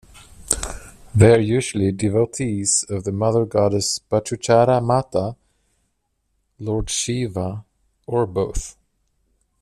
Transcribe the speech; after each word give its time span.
They 1.13 1.31
are 1.35 1.39
usually 1.39 1.91
devotees 1.91 2.83
of 2.89 3.03
the 3.03 3.11
mother 3.11 3.45
goddess 3.45 3.99
Bahuchara 3.99 4.81
Mata, 4.83 5.35
Lord 6.57 6.89
Shiva, 6.89 7.65
or 8.07 8.25
both. 8.25 8.77